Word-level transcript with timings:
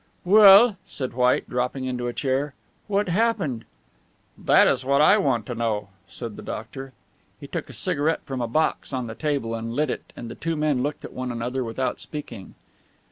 "Well," 0.25 0.77
said 0.83 1.13
White, 1.13 1.47
dropping 1.47 1.85
into 1.85 2.07
a 2.07 2.11
chair, 2.11 2.55
"what 2.87 3.07
happened?" 3.07 3.65
"That 4.35 4.65
is 4.67 4.83
what 4.83 4.99
I 4.99 5.19
want 5.19 5.45
to 5.45 5.53
know," 5.53 5.89
said 6.07 6.37
the 6.37 6.41
doctor. 6.41 6.93
He 7.39 7.45
took 7.45 7.69
a 7.69 7.73
cigarette 7.73 8.21
from 8.25 8.41
a 8.41 8.47
box 8.47 8.93
on 8.93 9.05
the 9.05 9.13
table 9.13 9.53
and 9.53 9.75
lit 9.75 9.91
it 9.91 10.11
and 10.15 10.27
the 10.27 10.33
two 10.33 10.55
men 10.55 10.81
looked 10.81 11.05
at 11.05 11.13
one 11.13 11.31
another 11.31 11.63
without 11.63 11.99
speaking. 11.99 12.55